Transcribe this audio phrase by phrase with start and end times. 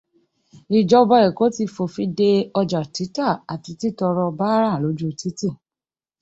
[0.77, 5.47] Ìjọba Èkó ti fòfin de ọjà títà àti títọọrọ báárà lójú títì